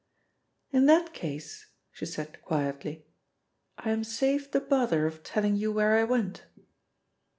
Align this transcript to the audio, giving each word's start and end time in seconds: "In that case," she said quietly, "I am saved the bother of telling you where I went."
"In 0.71 0.87
that 0.87 1.13
case," 1.13 1.67
she 1.91 2.07
said 2.07 2.41
quietly, 2.41 3.05
"I 3.77 3.91
am 3.91 4.03
saved 4.03 4.51
the 4.51 4.59
bother 4.59 5.05
of 5.05 5.21
telling 5.21 5.55
you 5.55 5.71
where 5.71 5.95
I 5.95 6.03
went." 6.05 6.43